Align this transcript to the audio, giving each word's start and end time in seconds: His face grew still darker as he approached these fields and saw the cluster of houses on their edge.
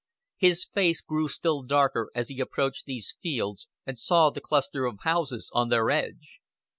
His 0.37 0.65
face 0.65 0.99
grew 0.99 1.27
still 1.27 1.61
darker 1.61 2.09
as 2.15 2.29
he 2.29 2.39
approached 2.39 2.85
these 2.87 3.15
fields 3.21 3.67
and 3.85 3.99
saw 3.99 4.31
the 4.31 4.41
cluster 4.41 4.85
of 4.87 4.97
houses 5.03 5.51
on 5.53 5.69
their 5.69 5.91
edge. 5.91 6.39